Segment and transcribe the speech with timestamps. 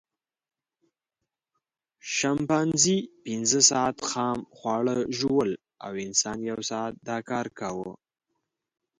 [2.15, 5.51] شامپانزي پینځه ساعته خام خواړه ژوول
[5.85, 7.91] او انسان یو ساعت دا کار کاوه.